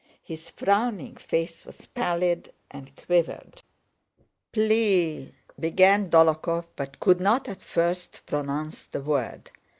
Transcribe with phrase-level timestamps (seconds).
[0.23, 3.61] His frowning face was pallid and quivered.
[4.51, 9.51] "Plea..." began Dólokhov, but could not at first pronounce the word.